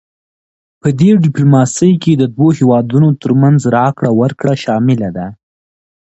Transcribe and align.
پدې 0.81 1.09
ډیپلوماسي 1.25 1.91
کې 2.03 2.13
د 2.17 2.23
دوه 2.35 2.49
هیوادونو 2.59 3.09
ترمنځ 3.21 3.59
راکړه 3.77 4.11
ورکړه 4.21 4.53
شامله 4.63 5.09
ده 5.17 5.27